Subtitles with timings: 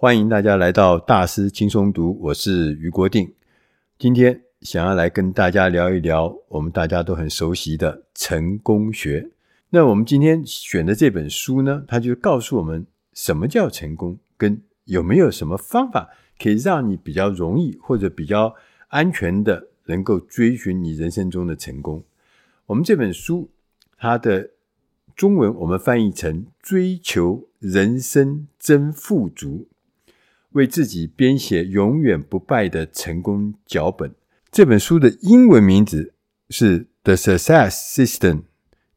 [0.00, 3.34] 欢迎大家来到大师轻松读，我是余国定。
[3.98, 9.28] 今天想要来跟大家聊一聊我们大家都很熟悉的成功学。
[9.70, 16.08] 那我们今天选的这本书呢，它就告诉我们什么叫成功，跟有没有什么方法
[16.40, 18.54] 可以让你比较容易或者比较
[18.90, 22.04] 安全的能够追寻你人生中的成功。
[22.66, 23.50] 我们这本书
[23.98, 24.50] 它的
[25.16, 29.66] 中文我们翻译成“追求人生真富足”，
[30.52, 34.14] 为自己编写永远不败的成功脚本。
[34.50, 36.14] 这本书的英文名字
[36.50, 38.34] 是《The Success System》。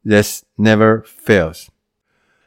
[0.04, 1.68] That never fails。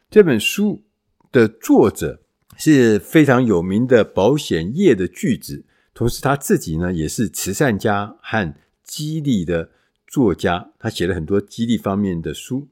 [0.10, 0.84] 这本书
[1.32, 2.22] 的作者
[2.58, 8.54] 是非常有名的保险业的巨子，同时他自己呢也是慈善家和
[8.84, 9.70] 激励的
[10.06, 12.68] 作家，他写了很多激励方面的书。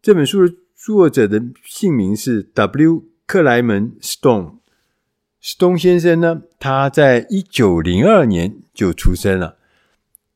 [0.00, 3.06] 这本书的作者的姓名是 W.
[3.26, 4.16] 克莱门斯
[5.44, 5.54] 东。
[5.54, 9.58] 斯东先生呢，他在一九零二年就出生了。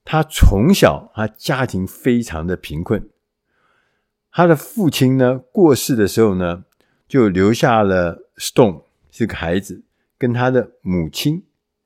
[0.05, 3.09] 他从小他家庭非常的贫困。
[4.31, 6.65] 他的父亲呢过世的时候呢，
[7.09, 9.83] 就留下了 Stone 这个孩子
[10.19, 11.45] 跟他的母亲，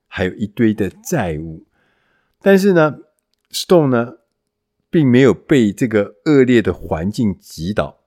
[0.08, 1.64] 还有一堆的债务。
[2.40, 2.96] 但是呢
[3.52, 4.14] ，Stone 呢
[4.90, 8.00] 并没有被这个恶劣的环境击倒，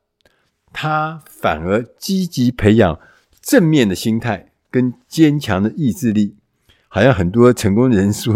[0.74, 3.00] 他反而积极培养
[3.42, 6.36] 正面的心态跟坚强的意志力。
[6.90, 8.30] 好像很多成功人士，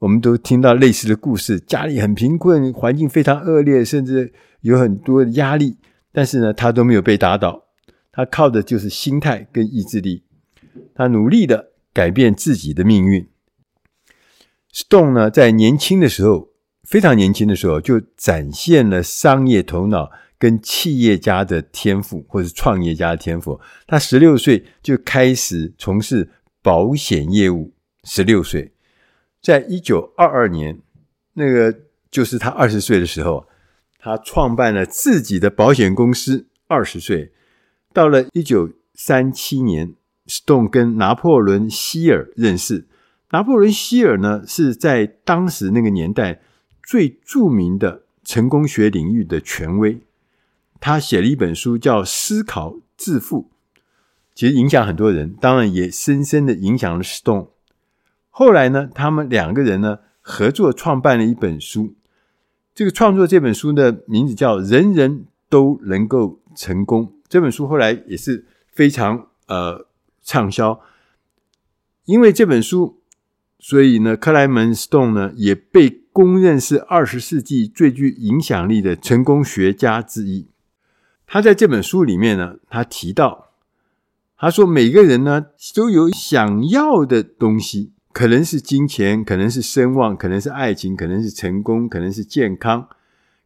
[0.00, 4.32] 我们都听到类似的故事：家里很贫困，环境非常恶劣，甚至。
[4.62, 5.76] 有很多的压力，
[6.10, 7.66] 但是呢，他都没有被打倒。
[8.10, 10.24] 他靠的就是心态跟意志力。
[10.92, 13.28] 他努力的改变自己的命运。
[14.72, 16.48] Stone 呢，在年轻的时候，
[16.82, 23.60] 非常年轻的时候，就展现了商业头脑跟企业家的天赋，或者创业家的天赋。
[23.86, 26.30] 他十六岁就开始从事
[26.62, 27.72] 保险业务。
[28.04, 28.72] 十六岁，
[29.42, 30.80] 在一九二二年，
[31.34, 33.46] 那个就是他二十岁的时候。
[33.98, 36.46] 他创办了自己的保险公司。
[36.68, 37.32] 二十岁，
[37.92, 39.94] 到了一九三七年
[40.28, 42.86] ，Stone 跟拿破仑希尔认识。
[43.32, 46.40] 拿破仑希尔呢，是在当时那个年代
[46.84, 50.00] 最著名的成功学领域的权威。
[50.80, 53.50] 他写了一本书叫《思考致富》，
[54.34, 57.48] 其实影响很多人，当然也深深的影响了 Stone。
[58.30, 61.94] 后来呢，他们两个人呢合作创办了一本书。
[62.74, 67.06] 这个创作这本书的名字叫《人人都能够成功》。
[67.26, 69.86] 这本书后来也是非常呃
[70.22, 70.80] 畅销，
[72.04, 73.00] 因为这本书，
[73.58, 80.46] 所以呢，克莱门斯顿呢也被公认是二十世纪最具影响力的成功学家之一。
[81.26, 83.50] 他在这本书里面呢，他提到，
[84.38, 87.92] 他说每个人呢都有想要的东西。
[88.12, 92.88] 可能是金钱，可能是声望，可能是爱情，可能是成功，可能是健康，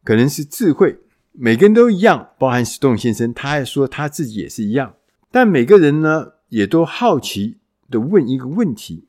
[0.01, 0.97] 可能是智慧。
[1.33, 4.93] 每个人都一样，包含史东先生，他还说他自己也是一样。
[5.29, 7.57] 但每个人呢，也都好奇
[7.89, 9.07] 的问一个问题：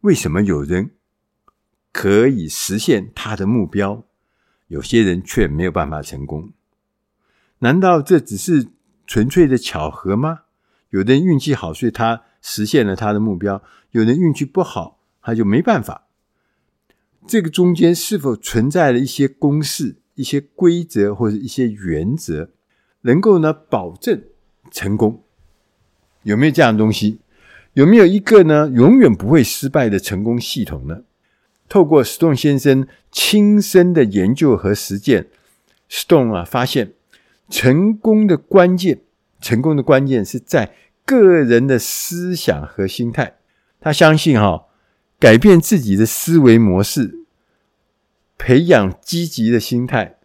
[0.00, 0.92] 为什么有人
[1.92, 4.06] 可以实现他的目标，
[4.68, 6.50] 有些人却没有办法成功？
[7.62, 8.68] 难道这只是
[9.06, 10.42] 纯粹的巧合吗？
[10.90, 12.22] 有的人运气好，所以他。
[12.44, 13.62] 实现了他的目标，
[13.92, 16.08] 有的人运气不好，他就没办法。
[17.24, 22.50] 这个中间是否存在了一些公式、一些规则或者一些原则，
[23.02, 24.24] 能够呢保证
[24.72, 25.22] 成功？
[26.24, 27.20] 有没有这样的东西？
[27.74, 31.02] 有没有一个呢永远不会失败的成功系统呢？
[31.68, 35.28] 透过 Stone 先生亲身的研究和实践
[35.88, 36.94] ，Stone 啊发现
[37.48, 39.00] 成功的关键，
[39.40, 40.74] 成功的关键是在。
[41.04, 43.34] 个人的思想和心态，
[43.80, 44.66] 他相信哈、哦，
[45.18, 47.18] 改变自己的思维模式，
[48.38, 50.18] 培养积极的心态，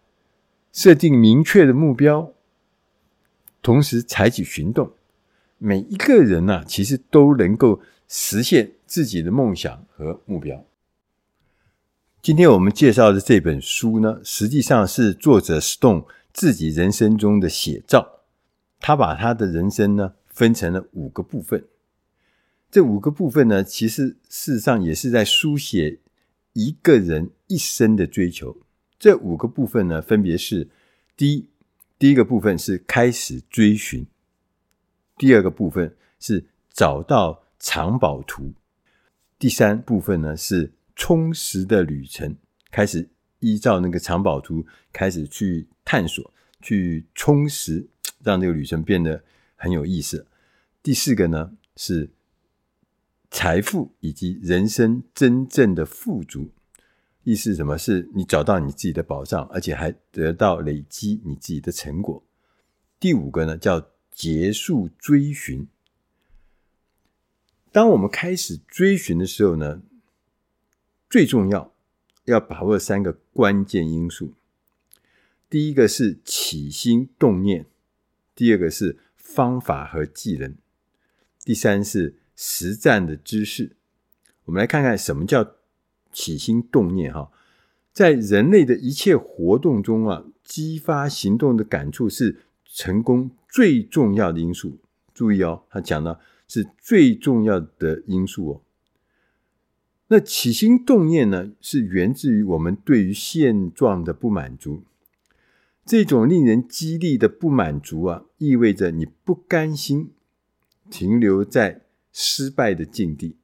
[0.72, 2.32] 设定明确的目标，
[3.60, 4.92] 同时采取行动，
[5.58, 10.64] 每一个人呢、其实都能够实现自己的梦想和目标。
[12.22, 16.04] 今天我们介绍的这本书呢，实际上是作者 Stone
[16.38, 18.20] 自己人生中的写照，
[18.78, 20.14] 他把他的人生呢。
[20.38, 21.66] 分成了五个部分，
[22.70, 25.98] 这五个部分呢，其实事实上也是在书写
[26.52, 28.56] 一个人一生的追求。
[29.00, 30.68] 这五个部分呢，分别是：
[31.16, 31.48] 第一，
[31.98, 34.04] 第一个部分是开始追寻；
[35.16, 38.52] 第二个部分是找到藏宝图；
[39.40, 42.36] 第三部分呢是充实的旅程，
[42.70, 43.08] 开始
[43.40, 47.88] 依照那个藏宝图开始去探索、去充实，
[48.22, 49.24] 让这个旅程变得。
[49.60, 50.24] 很有意思。
[50.84, 52.10] 第四个呢是
[53.28, 56.52] 财富以及人生真正的富足。
[57.24, 57.76] 意思是什么？
[57.76, 62.22] 是你找到你自己的宝藏，而且还得到累积你自己的成果。
[63.00, 65.66] 第五个呢，叫结束追寻。
[67.72, 69.82] 当我们开始追寻的时候呢，
[71.10, 71.74] 最重要
[72.30, 74.32] 要把握三个关键因素。
[75.50, 77.66] 第一个是起心动念，
[78.34, 80.54] 第二个是方法和技能，
[81.44, 83.72] 第三是实战的知识。
[84.44, 85.54] 我们来看看什么叫。
[86.10, 87.30] 起心动念，哈，
[87.92, 94.78] 在人类的一切活动中啊，激发行动的感触是成功最重要的因素。
[95.14, 98.62] 注意哦，他讲的是最重要的因素哦。
[100.08, 104.82] 那起心动念呢，是源自于我们对于现状的不满足。
[105.84, 110.10] 这种令人激励的不满足啊，意味着你不甘心
[110.90, 111.82] 停留在
[112.12, 113.36] 失败的境地，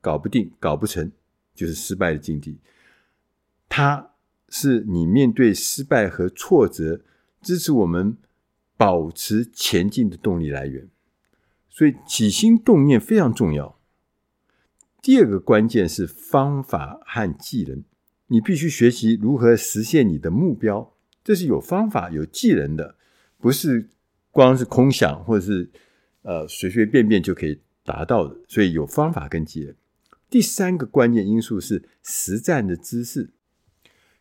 [0.00, 1.12] 搞不定，搞不成。
[1.54, 2.58] 就是失败的境地，
[3.68, 4.10] 它
[4.48, 7.04] 是你面对失败和挫折，
[7.40, 8.16] 支持我们
[8.76, 10.88] 保持前进的动力来源。
[11.70, 13.78] 所以起心动念非常重要。
[15.04, 17.84] 第二个关键是方法和技能，
[18.28, 22.96] 你必须学习如何实现你的目标，这是有方法、有技能的，
[23.36, 23.90] 不是
[24.30, 25.70] 光是空想或者是
[26.22, 28.34] 呃随随便便就可以达到的。
[28.48, 29.74] 所以有方法跟技能。
[30.30, 33.28] 第三个关键因素是实战的知识，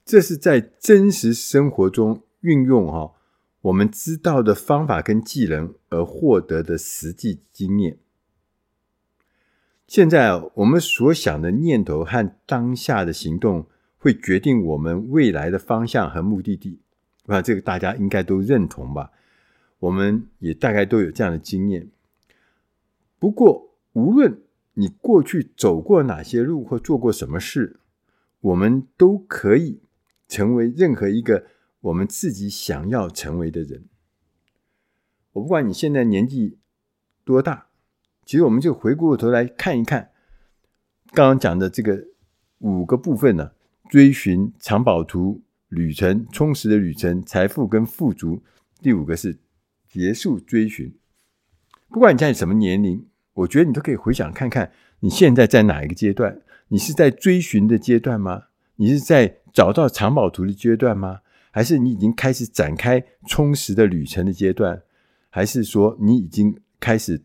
[0.03, 3.13] 这是在真实生活中运用哈
[3.61, 7.99] 我们知道的方法跟技能而获得的实际经验。
[9.93, 13.67] 现在我们所想的念头和当下的行动，
[13.99, 16.79] 会决定我们未来的方向和目的地。
[17.25, 19.11] 那这个大家应该都认同吧？
[19.77, 21.91] 我们也大概都有这样的经验。
[23.19, 24.41] 不过无论
[24.73, 27.79] 你过去走过哪些路或做过什么事，
[28.41, 29.79] 我们都可以
[30.27, 31.45] 成为任何一个
[31.81, 33.83] 我们自己想要成为的人。
[35.33, 36.57] 我不管你现在年纪
[37.23, 37.67] 多大，
[38.25, 40.09] 其实我们就回过头来看一看
[41.11, 42.07] 刚刚讲的这个
[42.59, 43.51] 五个部分呢：
[43.89, 48.43] 追寻藏宝图旅程、充实的旅程、财富跟富足。
[48.81, 49.39] 第五个是
[49.87, 50.95] 结束追寻。
[51.89, 53.07] 不管你在什么年龄。
[53.35, 56.39] 我觉得你都可以回想看看，你现在在哪一个阶段？
[56.67, 58.43] 你是在追寻的阶段吗？
[58.75, 61.21] 你是在找到藏宝图的阶段吗？
[61.49, 64.83] 还是你已经开始展开充实的旅程的阶段？
[65.31, 67.23] 还是说你已经开始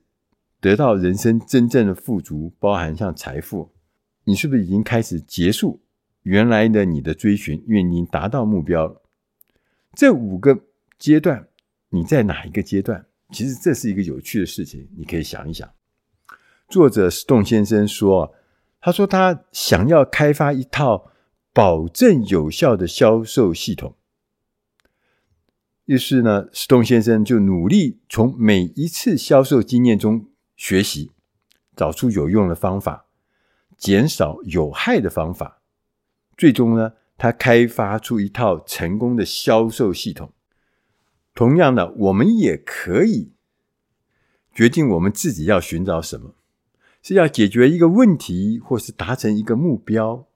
[0.60, 3.70] 得到人生真正的富足，包含像财富？
[4.25, 5.81] 你是不是已经开始结束
[6.22, 9.02] 原来的你的追寻，因为你已经达到目标了？
[9.94, 10.64] 这五个
[10.99, 11.49] 阶段，
[11.90, 13.06] 你在哪一个阶段？
[13.31, 15.69] 其实这是一个有趣的事情，你可以想一想。
[16.69, 18.34] 作者 Stone 先生说
[18.81, 21.10] ：“他说他想要开发一套
[21.52, 23.96] 保证有效的销售系统。
[25.87, 30.27] 于是呢，Stone 先生就努力从每一次销售经验中
[30.58, 31.12] 学习，
[31.75, 33.06] 找出有用的方法，
[33.78, 35.62] 减少有害的方法。
[36.37, 40.32] 最终呢，他开发出一套成功的销售系统。
[41.34, 43.31] 同样的，我们也可以
[44.52, 46.34] 决定我们自己要寻找什么。”
[47.00, 50.27] 是要解决一个问题，或是达成一个目标。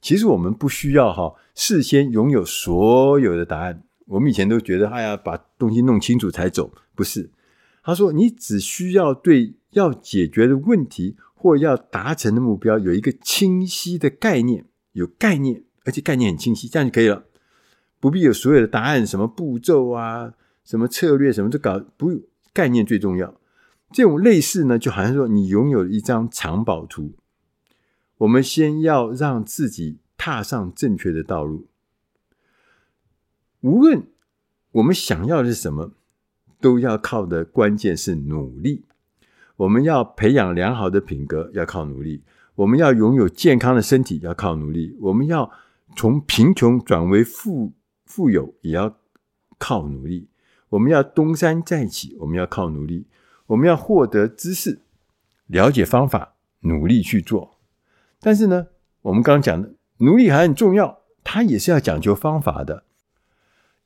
[0.00, 3.82] 其实我们不需要哈事先拥有所有的答案。
[4.06, 6.72] 我们以前都觉得，哎呀，把东西弄清楚才走。
[6.94, 7.30] 不是，
[7.86, 17.26] 他说你只需要对要解决的问题或要达成的目标有一个清晰的概念，有概念，而且概念很清晰，这样就可以了。
[18.00, 23.40] 不必有所有的答案，什么步骤啊，什么策略，什么都搞，不，概念最重要。
[23.92, 27.14] 这种类似呢，就好像说你拥有一张藏宝图，
[28.18, 31.68] 我们先要让自己踏上正确的道路。
[33.60, 34.08] 无论
[34.72, 35.92] 我们想要的是什么，
[36.60, 38.84] 都要靠的关键是努力。
[39.56, 42.20] 我们要培养良好的品格，要靠努力；
[42.54, 45.50] 我们要拥有健康的身体，要靠努力；我们要
[45.96, 47.72] 从贫穷转为富
[48.04, 48.98] 富有，也要
[49.58, 50.28] 靠努力；
[50.68, 53.06] 我们要东山再起，我们要靠努力。
[53.46, 54.80] 我们要获得知识，
[55.46, 57.58] 了解方法，努力去做。
[58.20, 58.66] 但是呢，
[59.02, 62.82] 我们刚刚讲的努力还很重要，它也是要讲究方法的。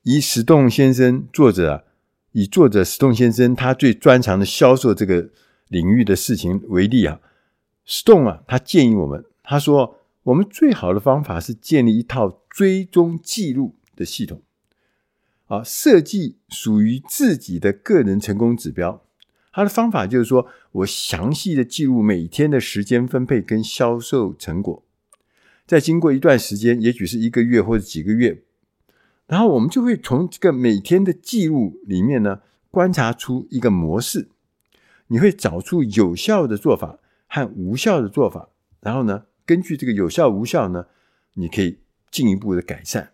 [0.03, 1.83] 以史洞先生作者啊，
[2.33, 5.31] 以作者史栋先生他最专长的销售这个
[5.69, 7.21] 领域的事情为例啊，
[7.85, 14.43] 史栋啊，他建议我们，他说我们最好的方法是建立一套追踪记录的系统，
[15.47, 19.05] 啊，设计属于自己的个人成功指标。
[19.53, 24.85] 他的方法就是说，我详细的记录每天的时间分配跟销售成果，
[25.67, 28.45] 再经过一段时间，也许是一个月或者几个月，
[29.31, 34.29] 然后我们就会从这个每天的记录里面呢，观察出一个模式，
[35.07, 38.49] 你会找出有效的做法和无效的做法，
[38.81, 40.87] 然后呢，根据这个有效无效呢，
[41.35, 41.79] 你可以
[42.11, 43.13] 进一步的改善。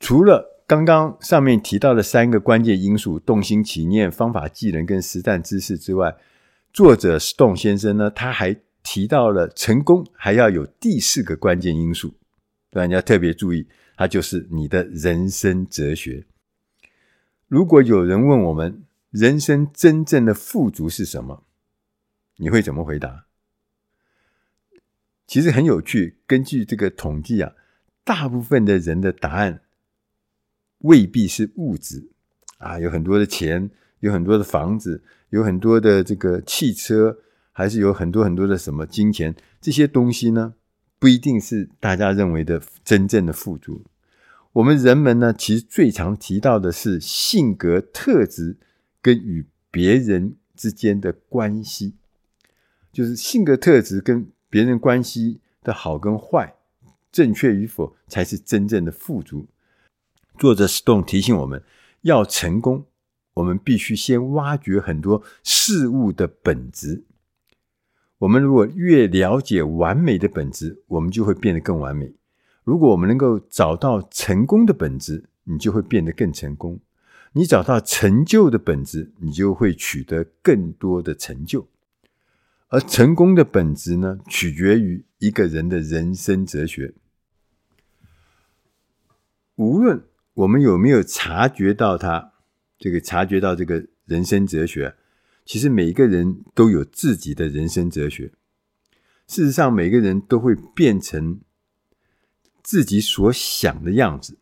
[0.00, 6.16] 除了刚刚上面提到的三个关键因素：动心起念、方法技能跟实战知识之外，
[6.72, 12.14] 作者 Stone 先生呢，他还提到了成功还要有第四个关键因素，
[12.72, 16.24] 对，你要特别注意，它就是你的人生哲学。
[17.48, 21.44] 如果有人问我们人生真正的富足是什么，
[22.36, 23.26] 你会怎么回答？
[25.26, 27.52] 其实很有趣，根据这个统计啊，
[28.04, 29.60] 大部分的人的答案。
[30.78, 32.10] 未必是物质
[32.58, 33.70] 啊，有很多的钱，
[34.00, 37.18] 有很多的房子，有很多的这个汽车，
[37.52, 40.54] 还是有很多很多的什么金钱，这些东西呢，
[41.02, 43.82] 不一定是大家认为的真正的富足。
[44.52, 48.56] 我们人们呢，其实最常提到的是性格特质
[49.00, 51.94] 跟与别人之间的关系，
[52.92, 56.54] 就是性格特质跟别人关系的好跟坏，
[57.10, 59.48] 正确与否，才是真正的富足。
[60.38, 61.64] 作者 Stone 提醒我们，
[62.02, 62.86] 要成功，
[63.34, 67.02] 我们必须先挖掘很多事物的本质。
[68.22, 72.14] 我们如果越了解完美的本质，我们就会变得更完美。
[72.62, 76.78] 如果我们能够找到成功的本质，你就会变得更成功。
[77.32, 81.66] 你找到成就的本质，你就会取得更多的成就。
[82.68, 86.94] 而成功的本质呢，取决于一个人的人生哲学。
[89.56, 92.34] 无论我们有没有察觉到他
[92.78, 94.94] 这个察觉到这个人生哲学？
[95.44, 98.32] 其实每一个人都有自己的人生哲学。
[99.26, 101.40] 事实上，每个人都会变成
[102.62, 104.38] 自己所想的样子。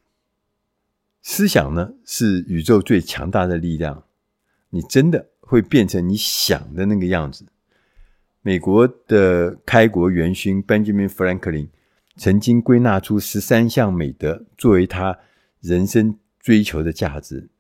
[1.23, 4.04] 思想呢，是宇宙最强大的力量。
[4.71, 7.47] 你真的会变成你想的那个样子。
[8.42, 11.69] 美国的开国元勋 Benjamin Franklin
[12.16, 15.19] 曾经归纳出十三项美德作为他。
[15.62, 17.50] 人生追求的价值，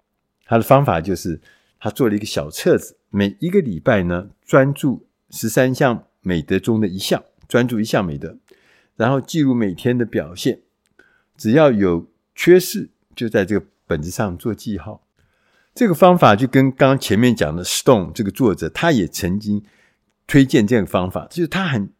[0.46, 1.38] 他的方法就是
[1.78, 8.38] 他做了一个小册子，每一个礼拜呢，专注十三项美德中的一项，专注一项美德，
[8.96, 10.60] 然后记录每天的表现，
[11.36, 15.04] 只要有缺失，就在这个本子上做记号。
[15.74, 19.64] 这个方法就跟刚前面讲的 Stone 这个作者，他也曾经
[20.26, 21.92] 推荐这个方法，就是他很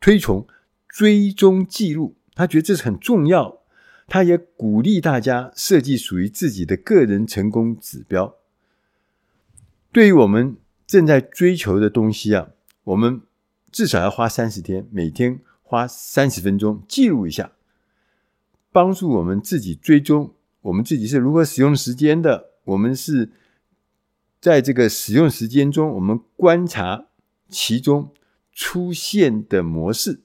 [0.00, 0.46] 推崇
[0.88, 3.60] 追踪记录，他觉得这是很重要。
[4.08, 8.34] 他也鼓励大家设计属于自己的个人成功指标。
[9.92, 10.56] 对于我们
[10.86, 12.48] 正在追求的东西啊，
[12.84, 13.20] 我们
[13.70, 17.52] 至少要花三十天，每天花三十分钟记录一下，
[18.72, 22.52] 帮助我们自己追踪我们自己是如何使用时间的。
[22.64, 23.32] 我们是
[24.40, 27.06] 在这个使用时间中，我们观察
[27.50, 28.14] 其中
[28.50, 30.22] 出现的模式。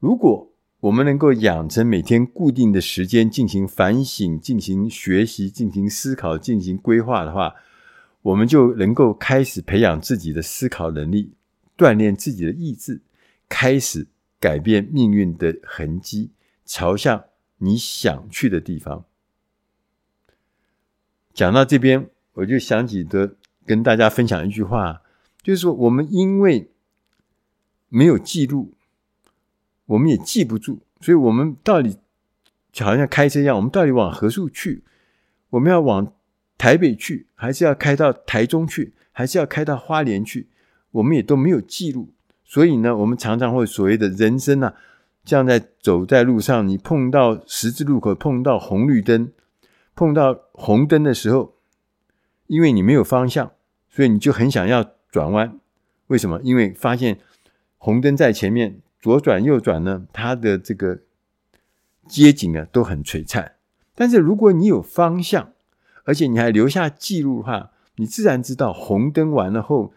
[0.00, 7.54] 如果我们能够养成每天固定的时间进行反省、进行学习、进行思考、进行规划的话，
[8.22, 11.32] 我们就能够开始培养自己的思考能力，
[11.76, 13.02] 锻炼自己的意志，
[13.48, 14.06] 开始
[14.40, 16.30] 改变命运的痕迹，
[16.64, 17.24] 朝向
[17.58, 19.04] 你想去的地方。
[21.34, 23.36] 讲到这边，我就想起的
[23.66, 25.02] 跟大家分享一句话，
[25.42, 26.70] 就是说，我们因为
[27.88, 28.74] 没有记录。
[29.86, 31.98] 我们也记不住，所以我们到底
[32.72, 34.84] 就好像开车一样，我们到底往何处去？
[35.50, 36.14] 我们要往
[36.62, 40.46] 台北去，还是要开到台中去，还是要开到花莲去？
[40.92, 42.10] 我们也都没有记录，
[42.44, 44.72] 所以呢，我们常常会所谓的人生啊，
[45.24, 49.32] 这样在走在路上，你碰到十字路口，碰到红绿灯，
[49.96, 51.56] 碰到红灯的时候，
[52.46, 53.50] 因为你没有方向，
[53.90, 55.58] 所以你就很想要转弯。
[56.06, 56.40] 为什么？
[56.44, 57.18] 因为发现
[57.76, 58.78] 红灯在前面。
[59.00, 61.00] 左转右转呢，它的这个
[62.06, 63.56] 街景啊都很璀璨。
[63.96, 65.54] 但是如果你有方向，
[66.04, 69.92] 而且你还留下记录的话，你自然知道红灯完了后，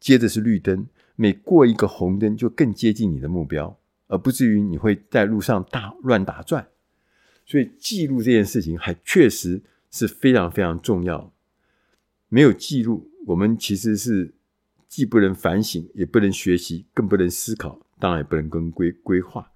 [0.00, 0.86] 接着是绿灯。
[1.14, 6.68] 每过一个红灯，就更接近你的目标，而不至于你会在路上大乱打转。
[7.44, 11.32] 所以记录这件事情还确实是非常非常重要。
[12.28, 14.34] 没有记录，我们其实是
[14.88, 17.78] 既不能反省，也不能学习，更不能思考。
[17.98, 19.48] 当然也不能跟规规划，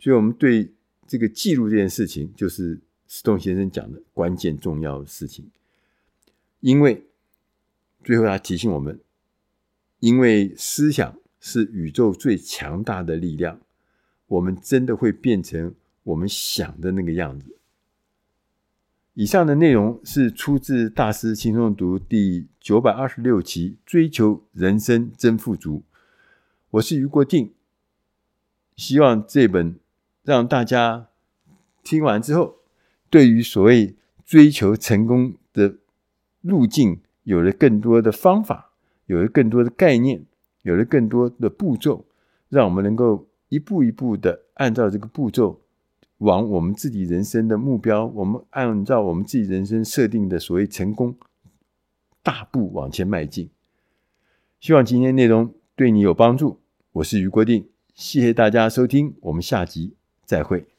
[0.00, 0.74] 所以我们对
[1.06, 2.80] 这个记录这件事情，就是
[3.14, 5.48] Stone 先生讲的关键重要事情。
[6.58, 7.06] 因为
[8.02, 8.98] 最后，他提醒我们，
[10.00, 13.60] 因为思想是宇宙最强大的力量，
[14.26, 17.56] 我们真的会变成我们想的那个样子。
[19.12, 25.76] 以上的内容是出自《大师轻松读》第九百二十六期《追求人生真富足》。
[26.70, 27.54] 我是余国定，
[28.74, 29.78] 希望这本
[30.24, 31.06] 让大家
[31.84, 32.56] 听完之后，
[33.14, 33.94] 对于所谓
[34.24, 35.76] 追求成功的
[36.40, 38.72] 路径，有了更多的方法，
[39.06, 40.24] 有了更多的概念，
[40.62, 42.06] 有了更多的步骤，
[42.48, 45.60] 让我们能够一步一步的按照这个步骤，
[46.18, 51.16] 往我们自己人生的目标，我们按照我们自己人生设定的所谓成功，
[52.20, 53.48] 大步往前迈进。
[54.58, 56.58] 希望今天内容对你有帮助。
[56.94, 59.94] 我是余国定，谢谢大家收听，我们下集
[60.24, 60.73] 再会。